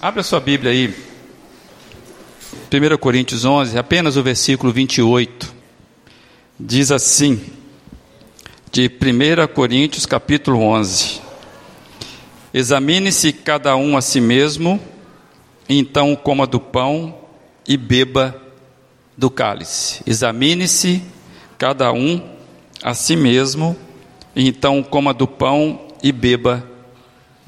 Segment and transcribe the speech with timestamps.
[0.00, 0.94] Abra sua Bíblia aí.
[2.72, 5.52] 1 Coríntios 11, apenas o versículo 28.
[6.58, 7.40] Diz assim:
[8.70, 11.20] de 1 Coríntios capítulo 11.
[12.54, 14.80] Examine-se cada um a si mesmo,
[15.68, 17.18] então coma do pão
[17.66, 18.40] e beba
[19.16, 20.00] do cálice.
[20.06, 21.02] Examine-se
[21.58, 22.22] cada um
[22.84, 23.76] a si mesmo,
[24.36, 26.77] então coma do pão e beba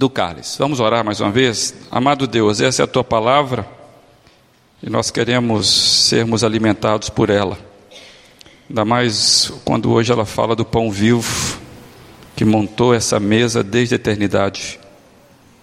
[0.00, 0.58] do cálice.
[0.58, 1.74] Vamos orar mais uma vez?
[1.90, 3.68] Amado Deus, essa é a tua palavra
[4.82, 7.58] e nós queremos sermos alimentados por ela.
[8.66, 11.60] Ainda mais quando hoje ela fala do pão vivo
[12.34, 14.80] que montou essa mesa desde a eternidade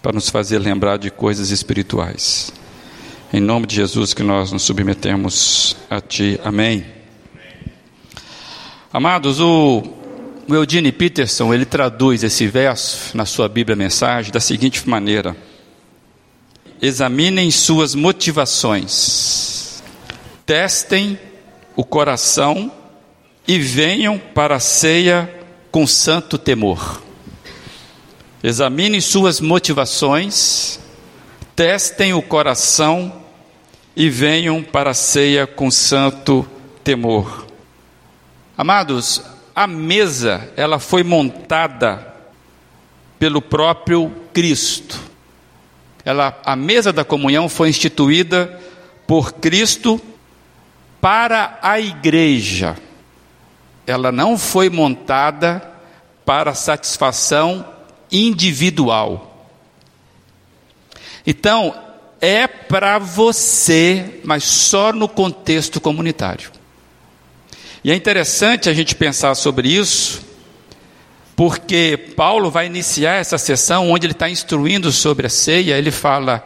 [0.04, 2.54] para nos fazer lembrar de coisas espirituais.
[3.34, 6.40] Em nome de Jesus que nós nos submetemos a Ti.
[6.44, 6.86] Amém.
[8.94, 9.97] Amados, o
[10.48, 15.36] o Eugene Peterson, ele traduz esse verso na sua Bíblia Mensagem da seguinte maneira:
[16.82, 19.84] Examinem suas motivações,
[20.46, 21.20] testem
[21.76, 22.72] o coração
[23.48, 25.30] e venham para a ceia
[25.72, 27.02] com santo temor.
[28.42, 30.80] Examinem suas motivações,
[31.56, 33.22] testem o coração
[33.96, 36.48] e venham para a ceia com santo
[36.84, 37.48] temor.
[38.58, 39.22] Amados,
[39.58, 42.14] a mesa, ela foi montada
[43.18, 45.00] pelo próprio Cristo.
[46.06, 48.62] Ela, a mesa da comunhão foi instituída
[49.08, 50.00] por Cristo
[51.02, 52.78] para a igreja.
[53.88, 55.68] Ela não foi montada
[56.24, 57.66] para satisfação
[58.12, 59.50] individual.
[61.26, 61.74] Então,
[62.22, 66.57] é para você, mas só no contexto comunitário.
[67.88, 70.22] E é interessante a gente pensar sobre isso,
[71.38, 75.78] porque Paulo vai iniciar essa sessão onde ele está instruindo sobre a ceia.
[75.78, 76.44] Ele fala: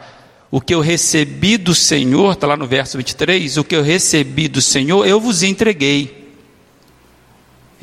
[0.52, 4.46] O que eu recebi do Senhor, está lá no verso 23, o que eu recebi
[4.46, 6.32] do Senhor, eu vos entreguei.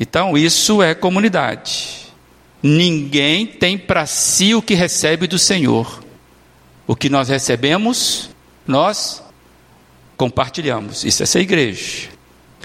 [0.00, 2.06] Então, isso é comunidade.
[2.62, 6.02] Ninguém tem para si o que recebe do Senhor.
[6.86, 8.30] O que nós recebemos,
[8.66, 9.22] nós
[10.16, 11.04] compartilhamos.
[11.04, 12.19] Isso é ser igreja.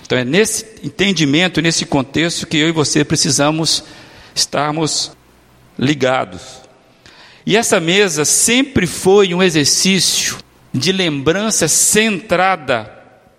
[0.06, 3.84] Então é nesse entendimento, nesse contexto que eu e você precisamos
[4.36, 5.12] estarmos
[5.78, 6.42] ligados.
[7.46, 10.38] E essa mesa sempre foi um exercício
[10.72, 12.92] de lembrança centrada.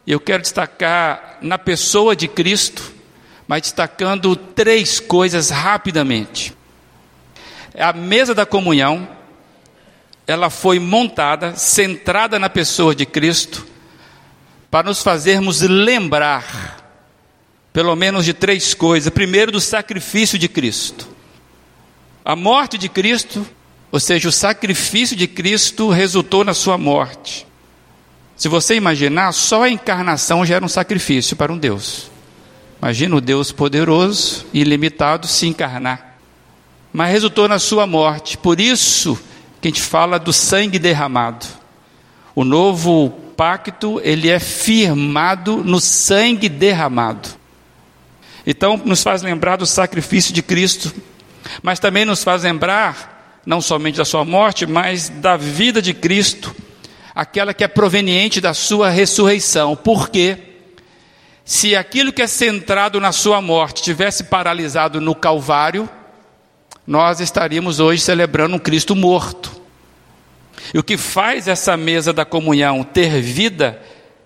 [0.07, 2.93] Eu quero destacar na pessoa de Cristo,
[3.47, 6.53] mas destacando três coisas rapidamente.
[7.79, 9.09] A mesa da comunhão,
[10.27, 13.67] ela foi montada, centrada na pessoa de Cristo,
[14.71, 16.85] para nos fazermos lembrar,
[17.73, 19.13] pelo menos de três coisas.
[19.13, 21.09] Primeiro, do sacrifício de Cristo.
[22.25, 23.47] A morte de Cristo,
[23.93, 27.47] ou seja, o sacrifício de Cristo resultou na sua morte.
[28.37, 32.11] Se você imaginar, só a encarnação já era um sacrifício para um Deus.
[32.81, 36.19] Imagina o Deus poderoso e ilimitado se encarnar.
[36.93, 38.37] Mas resultou na sua morte.
[38.37, 39.19] Por isso
[39.61, 41.47] que a gente fala do sangue derramado.
[42.35, 47.29] O novo pacto, ele é firmado no sangue derramado.
[48.47, 50.95] Então, nos faz lembrar do sacrifício de Cristo,
[51.63, 56.55] mas também nos faz lembrar, não somente da sua morte, mas da vida de Cristo,
[57.15, 59.75] aquela que é proveniente da sua ressurreição.
[59.75, 60.39] Por quê?
[61.45, 65.89] Se aquilo que é centrado na sua morte tivesse paralisado no Calvário,
[66.87, 69.56] nós estaríamos hoje celebrando um Cristo morto.
[70.73, 73.81] E o que faz essa mesa da comunhão ter vida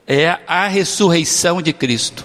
[0.06, 2.24] é a ressurreição de Cristo.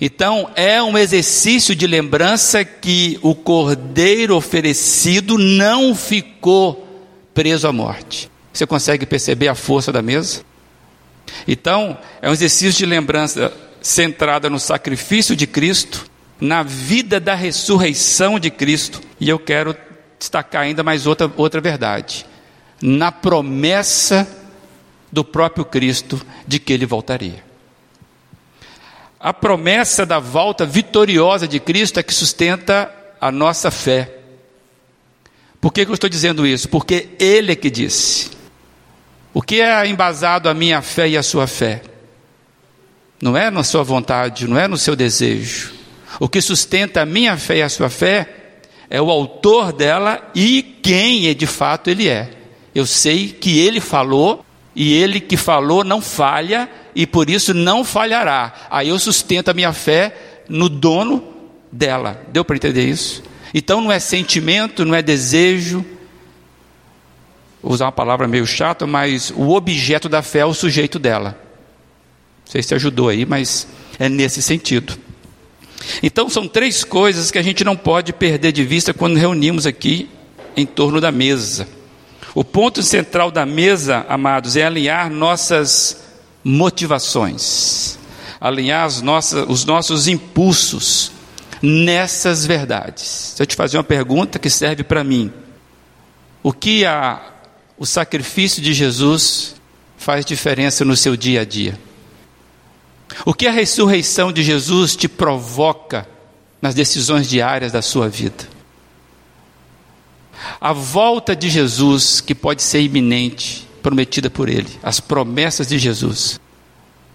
[0.00, 6.86] Então, é um exercício de lembrança que o cordeiro oferecido não ficou
[7.34, 8.30] preso à morte.
[8.52, 10.42] Você consegue perceber a força da mesa?
[11.46, 13.52] Então, é um exercício de lembrança
[13.82, 16.06] centrada no sacrifício de Cristo,
[16.40, 19.00] na vida da ressurreição de Cristo.
[19.20, 19.76] E eu quero
[20.18, 22.29] destacar ainda mais outra, outra verdade
[22.82, 24.28] na promessa
[25.10, 27.44] do próprio Cristo de que ele voltaria.
[29.18, 32.90] A promessa da volta vitoriosa de Cristo é que sustenta
[33.20, 34.16] a nossa fé.
[35.60, 36.68] Por que, que eu estou dizendo isso?
[36.70, 38.30] Porque Ele é que disse.
[39.34, 41.82] O que é embasado a minha fé e a sua fé?
[43.22, 45.74] Não é na sua vontade, não é no seu desejo.
[46.18, 48.26] O que sustenta a minha fé e a sua fé
[48.88, 52.39] é o autor dela e quem de fato ele é.
[52.74, 54.44] Eu sei que ele falou
[54.74, 58.52] e ele que falou não falha e por isso não falhará.
[58.70, 61.22] Aí eu sustento a minha fé no dono
[61.70, 62.20] dela.
[62.32, 63.22] Deu para entender isso?
[63.52, 65.84] Então não é sentimento, não é desejo,
[67.62, 71.38] vou usar uma palavra meio chata, mas o objeto da fé é o sujeito dela.
[72.44, 73.66] Não sei se ajudou aí, mas
[73.98, 74.96] é nesse sentido.
[76.02, 80.08] Então são três coisas que a gente não pode perder de vista quando reunimos aqui
[80.56, 81.66] em torno da mesa.
[82.34, 86.04] O ponto central da mesa, amados, é alinhar nossas
[86.44, 87.98] motivações,
[88.40, 91.12] alinhar nossas, os nossos impulsos
[91.60, 93.30] nessas verdades.
[93.30, 95.32] Deixa eu te fazer uma pergunta que serve para mim.
[96.42, 97.20] O que a,
[97.76, 99.56] o sacrifício de Jesus
[99.98, 101.78] faz diferença no seu dia a dia?
[103.26, 106.06] O que a ressurreição de Jesus te provoca
[106.62, 108.59] nas decisões diárias da sua vida?
[110.60, 116.40] A volta de Jesus, que pode ser iminente, prometida por Ele, as promessas de Jesus.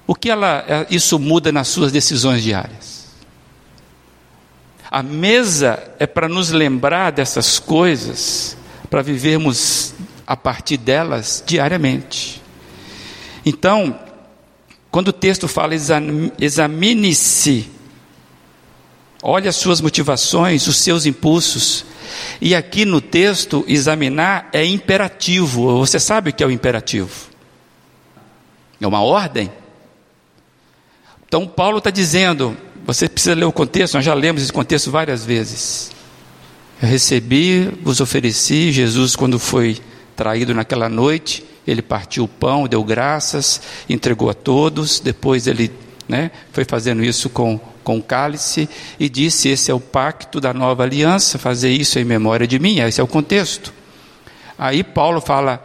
[0.08, 3.06] O que ela, isso muda nas suas decisões diárias?
[4.92, 8.56] A mesa é para nos lembrar dessas coisas,
[8.90, 9.94] para vivermos
[10.26, 12.42] a partir delas diariamente.
[13.46, 14.00] Então,
[14.90, 15.74] quando o texto fala
[16.40, 17.70] examine-se,
[19.22, 21.84] olhe as suas motivações, os seus impulsos.
[22.42, 25.78] E aqui no texto, examinar é imperativo.
[25.80, 27.12] Você sabe o que é o imperativo?
[28.80, 29.52] É uma ordem.
[31.28, 32.56] Então, Paulo está dizendo:
[32.86, 35.92] você precisa ler o contexto, nós já lemos esse contexto várias vezes.
[36.82, 39.80] Eu recebi, vos ofereci, Jesus, quando foi
[40.16, 45.72] traído naquela noite, ele partiu o pão, deu graças, entregou a todos, depois ele
[46.08, 48.68] né, foi fazendo isso com, com o cálice
[49.00, 52.80] e disse: Esse é o pacto da nova aliança, fazer isso em memória de mim,
[52.80, 53.72] esse é o contexto.
[54.58, 55.64] Aí Paulo fala: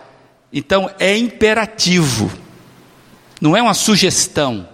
[0.52, 2.30] então é imperativo,
[3.40, 4.68] não é uma sugestão,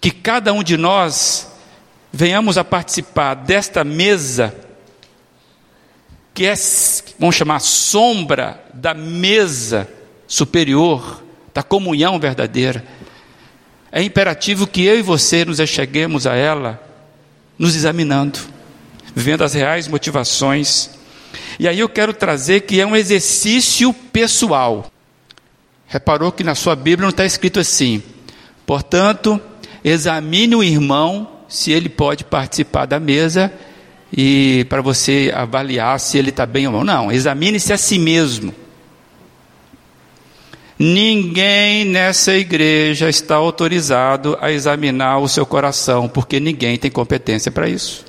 [0.00, 1.50] que cada um de nós
[2.12, 4.54] venhamos a participar desta mesa
[6.38, 6.54] que é,
[7.18, 9.88] vamos chamar, sombra da mesa
[10.24, 11.20] superior,
[11.52, 12.84] da comunhão verdadeira.
[13.90, 16.82] É imperativo que eu e você nos acheguemos a ela,
[17.58, 18.38] nos examinando,
[19.14, 20.90] vendo as reais motivações.
[21.58, 24.90] E aí eu quero trazer que é um exercício pessoal.
[25.86, 28.02] Reparou que na sua Bíblia não está escrito assim.
[28.66, 29.40] Portanto,
[29.82, 33.50] examine o irmão se ele pode participar da mesa
[34.12, 36.84] e para você avaliar se ele está bem ou não.
[36.84, 38.54] Não, examine-se a si mesmo.
[40.78, 47.68] Ninguém nessa igreja está autorizado a examinar o seu coração, porque ninguém tem competência para
[47.68, 48.04] isso.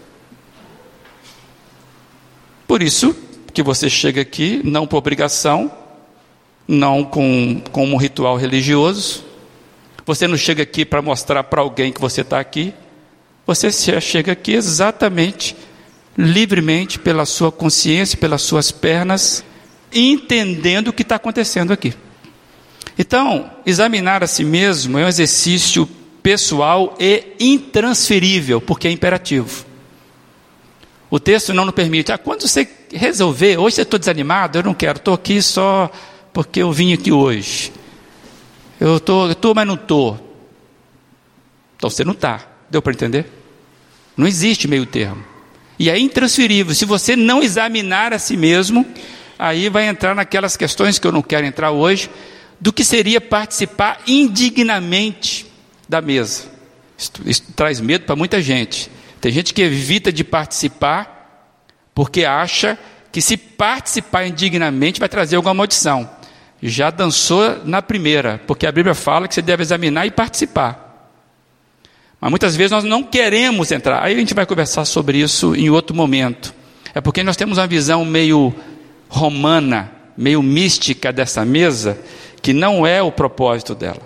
[2.68, 3.16] Por isso
[3.52, 5.72] que você chega aqui, não por obrigação,
[6.68, 9.26] não com, com um ritual religioso.
[10.06, 12.72] Você não chega aqui para mostrar para alguém que você está aqui.
[13.48, 15.56] Você chega aqui exatamente,
[16.16, 19.44] livremente, pela sua consciência, pelas suas pernas,
[19.92, 21.96] entendendo o que está acontecendo aqui.
[22.98, 25.88] Então, examinar a si mesmo é um exercício
[26.22, 29.66] pessoal e intransferível, porque é imperativo.
[31.10, 32.12] O texto não nos permite.
[32.12, 35.90] Ah, quando você resolver, hoje eu estou desanimado, eu não quero, estou aqui só
[36.32, 37.72] porque eu vim aqui hoje.
[38.80, 40.20] Eu estou, mas não estou.
[41.76, 42.48] Então você não está.
[42.70, 43.26] Deu para entender?
[44.16, 45.24] Não existe meio termo.
[45.78, 46.76] E é intransferível.
[46.76, 48.86] Se você não examinar a si mesmo,
[49.38, 52.10] aí vai entrar naquelas questões que eu não quero entrar hoje,
[52.60, 55.46] do que seria participar indignamente
[55.88, 56.46] da mesa.
[56.98, 58.92] Isso, isso traz medo para muita gente.
[59.22, 61.20] Tem gente que evita de participar
[61.94, 62.78] porque acha
[63.12, 66.10] que se participar indignamente vai trazer alguma maldição.
[66.62, 70.90] Já dançou na primeira, porque a Bíblia fala que você deve examinar e participar.
[72.20, 74.04] Mas muitas vezes nós não queremos entrar.
[74.04, 76.54] Aí a gente vai conversar sobre isso em outro momento.
[76.94, 78.54] É porque nós temos uma visão meio
[79.08, 81.98] romana, meio mística dessa mesa,
[82.42, 84.02] que não é o propósito dela.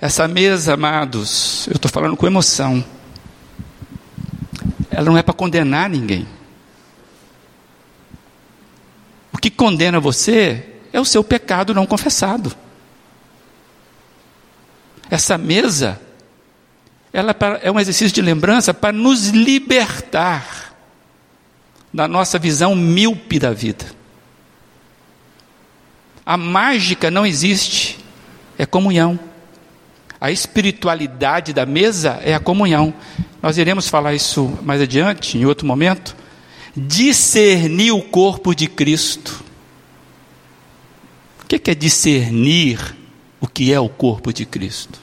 [0.00, 2.84] Essa mesa, amados, eu estou falando com emoção,
[4.90, 6.26] ela não é para condenar ninguém.
[9.32, 12.54] O que condena você é o seu pecado não confessado.
[15.10, 16.00] Essa mesa,
[17.12, 20.74] ela é, é um exercício de lembrança para nos libertar
[21.92, 23.97] da nossa visão míope da vida.
[26.28, 27.98] A mágica não existe,
[28.58, 29.18] é comunhão.
[30.20, 32.92] A espiritualidade da mesa é a comunhão.
[33.42, 36.14] Nós iremos falar isso mais adiante, em outro momento.
[36.76, 39.42] Discernir o corpo de Cristo.
[41.42, 42.94] O que é discernir
[43.40, 45.00] o que é o corpo de Cristo?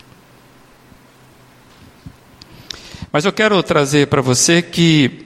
[3.12, 5.26] Mas eu quero trazer para você que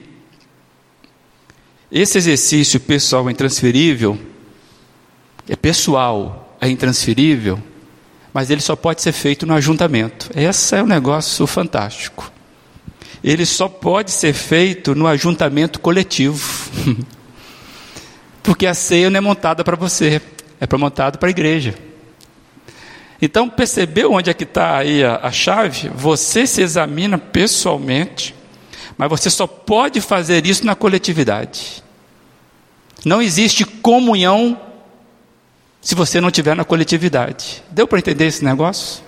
[1.92, 4.18] esse exercício pessoal intransferível
[5.52, 7.60] é pessoal, é intransferível,
[8.32, 10.30] mas ele só pode ser feito no ajuntamento.
[10.32, 12.30] Esse é um negócio fantástico.
[13.22, 16.40] Ele só pode ser feito no ajuntamento coletivo.
[18.44, 20.22] Porque a ceia não é montada para você,
[20.60, 21.74] é para montada para a igreja.
[23.20, 25.90] Então, percebeu onde é que está aí a, a chave?
[25.96, 28.36] Você se examina pessoalmente,
[28.96, 31.82] mas você só pode fazer isso na coletividade.
[33.04, 34.69] Não existe comunhão
[35.80, 37.62] se você não estiver na coletividade.
[37.70, 39.02] Deu para entender esse negócio?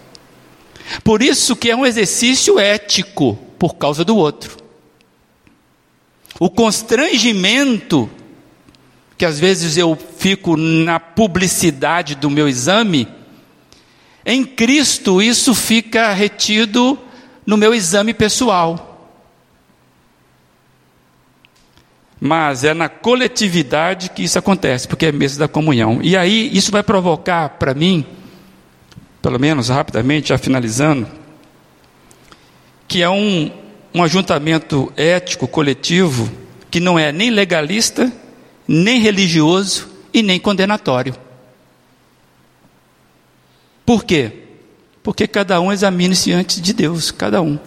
[1.04, 4.56] Por isso que é um exercício ético por causa do outro.
[6.40, 8.10] O constrangimento
[9.16, 13.06] que às vezes eu fico na publicidade do meu exame,
[14.26, 16.98] em Cristo isso fica retido
[17.46, 18.91] no meu exame pessoal.
[22.24, 25.98] Mas é na coletividade que isso acontece, porque é mesa da comunhão.
[26.00, 28.06] E aí isso vai provocar para mim,
[29.20, 31.08] pelo menos rapidamente, já finalizando,
[32.86, 33.50] que é um,
[33.92, 36.30] um ajuntamento ético coletivo
[36.70, 38.12] que não é nem legalista,
[38.68, 41.16] nem religioso e nem condenatório.
[43.84, 44.44] Por quê?
[45.02, 47.58] Porque cada um examine-se antes de Deus, cada um.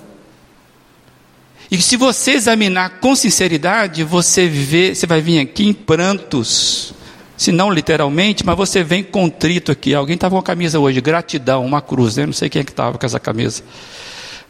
[1.70, 6.94] E se você examinar com sinceridade, você vê, você vai vir aqui em prantos,
[7.36, 9.94] se não literalmente, mas você vem contrito aqui.
[9.94, 12.26] Alguém estava com a camisa hoje, gratidão, uma cruz, né?
[12.26, 13.64] não sei quem é que estava com essa camisa.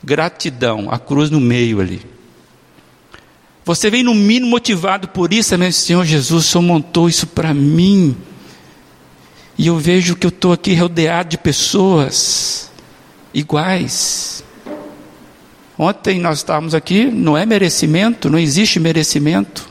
[0.03, 2.01] Gratidão, a cruz no meio ali.
[3.65, 7.51] Você vem no mínimo motivado por isso, meu Senhor Jesus, o Senhor montou isso para
[7.51, 8.15] mim.
[9.57, 12.69] E eu vejo que eu estou aqui rodeado de pessoas
[13.33, 14.43] iguais,
[15.77, 19.67] Ontem nós estávamos aqui, não é merecimento, não existe merecimento,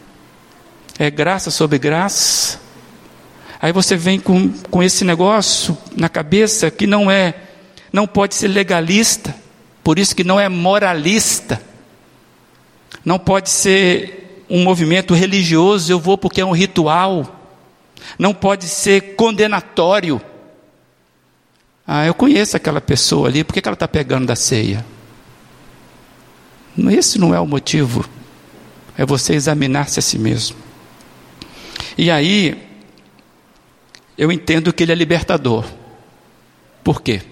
[0.99, 2.61] é graça sobre graça.
[3.61, 7.35] Aí você vem com, com esse negócio na cabeça que não é,
[7.91, 9.35] não pode ser legalista,
[9.83, 11.61] por isso que não é moralista,
[13.03, 17.41] não pode ser um movimento religioso, eu vou porque é um ritual,
[18.19, 20.21] não pode ser condenatório.
[21.87, 24.85] Ah, eu conheço aquela pessoa ali, por que ela está pegando da ceia?
[26.91, 28.05] Esse não é o motivo.
[28.97, 30.57] É você examinar-se a si mesmo.
[31.97, 32.61] E aí,
[34.17, 35.65] eu entendo que ele é libertador.
[36.83, 37.23] Por quê?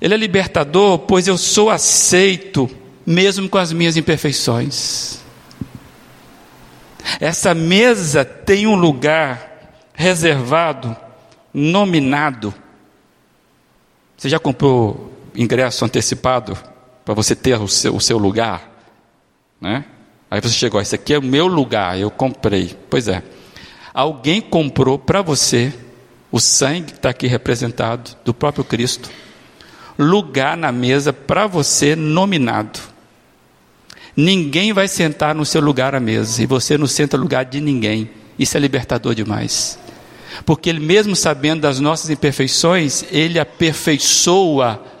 [0.00, 2.70] Ele é libertador, pois eu sou aceito,
[3.04, 5.20] mesmo com as minhas imperfeições.
[7.20, 10.96] Essa mesa tem um lugar reservado,
[11.52, 12.54] nominado.
[14.16, 16.56] Você já comprou ingresso antecipado
[17.08, 18.70] para você ter o seu, o seu lugar,
[19.58, 19.86] né?
[20.30, 22.76] Aí você chegou, esse aqui é o meu lugar, eu comprei.
[22.90, 23.22] Pois é,
[23.94, 25.72] alguém comprou para você
[26.30, 29.08] o sangue que está aqui representado do próprio Cristo,
[29.98, 32.78] lugar na mesa para você nominado.
[34.14, 37.58] Ninguém vai sentar no seu lugar à mesa e você não senta no lugar de
[37.58, 38.10] ninguém.
[38.38, 39.78] Isso é libertador demais.
[40.44, 44.97] Porque ele mesmo sabendo das nossas imperfeições, ele aperfeiçoa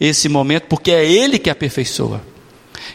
[0.00, 2.22] esse momento, porque é Ele que aperfeiçoa.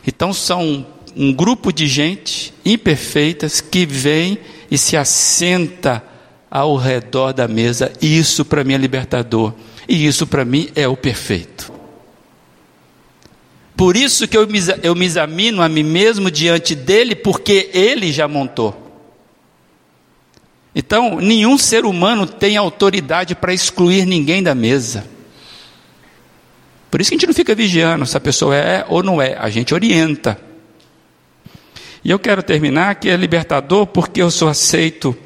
[0.06, 4.38] Então são um grupo de gente imperfeitas que vem
[4.70, 6.04] e se assenta
[6.50, 7.92] ao redor da mesa.
[8.02, 9.54] Isso para mim é libertador.
[9.88, 11.72] E isso para mim é o perfeito.
[13.76, 18.12] Por isso que eu me, eu me examino a mim mesmo diante dele, porque ele
[18.12, 18.78] já montou.
[20.74, 25.06] Então, nenhum ser humano tem autoridade para excluir ninguém da mesa.
[26.92, 29.38] Por isso que a gente não fica vigiando se a pessoa é ou não é,
[29.40, 30.38] a gente orienta.
[32.04, 35.18] E eu quero terminar que é libertador porque eu sou aceito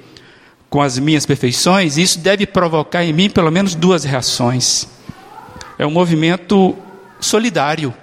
[0.69, 4.87] com as minhas perfeições, e isso deve provocar em mim pelo menos duas reações.
[5.79, 6.77] É um movimento
[7.19, 7.93] solidário.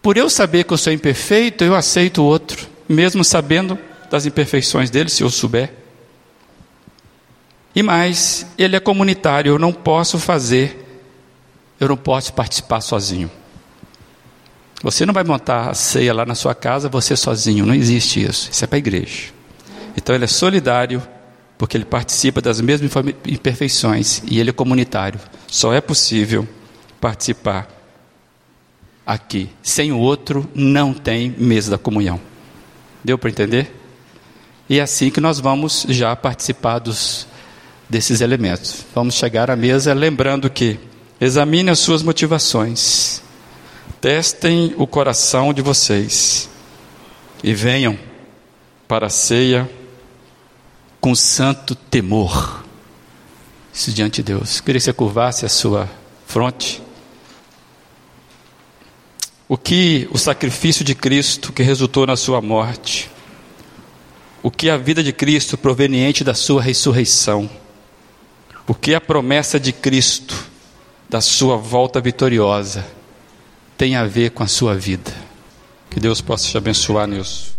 [0.00, 3.76] Por eu saber que eu sou imperfeito, eu aceito o outro, mesmo sabendo
[4.08, 5.72] das imperfeições dele, se eu souber.
[7.74, 10.83] E mais, ele é comunitário, eu não posso fazer
[11.80, 13.30] eu não posso participar sozinho.
[14.82, 18.50] Você não vai montar a ceia lá na sua casa, você sozinho, não existe isso.
[18.50, 19.32] Isso é para a igreja.
[19.96, 21.02] Então ele é solidário,
[21.56, 22.90] porque ele participa das mesmas
[23.26, 25.18] imperfeições e ele é comunitário.
[25.46, 26.46] Só é possível
[27.00, 27.68] participar
[29.06, 29.48] aqui.
[29.62, 32.20] Sem o outro, não tem mesa da comunhão.
[33.02, 33.74] Deu para entender?
[34.68, 37.26] E é assim que nós vamos já participar dos,
[37.88, 38.84] desses elementos.
[38.94, 40.78] Vamos chegar à mesa lembrando que
[41.24, 43.22] Examine as suas motivações.
[43.98, 46.50] Testem o coração de vocês.
[47.42, 47.98] E venham
[48.86, 49.70] para a ceia
[51.00, 52.62] com santo temor.
[53.72, 54.60] isso diante de Deus.
[54.60, 55.88] Queria que você curvasse a sua
[56.26, 56.82] fronte.
[59.48, 63.10] O que o sacrifício de Cristo que resultou na sua morte,
[64.42, 67.48] o que a vida de Cristo proveniente da sua ressurreição,
[68.66, 70.52] o que a promessa de Cristo
[71.08, 72.84] da sua volta vitoriosa
[73.76, 75.12] tem a ver com a sua vida.
[75.90, 77.53] Que Deus possa te abençoar nisso.